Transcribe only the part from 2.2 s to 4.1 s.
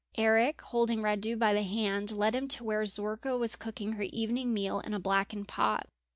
him to where Zorka was cooking her